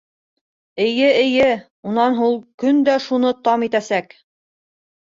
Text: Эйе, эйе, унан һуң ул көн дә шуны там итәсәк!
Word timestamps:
Эйе, 0.85 1.11
эйе, 1.25 1.51
унан 1.91 2.17
һуң 2.23 2.27
ул 2.31 2.41
көн 2.65 2.83
дә 2.89 2.99
шуны 3.09 3.37
там 3.51 3.71
итәсәк! 3.71 4.23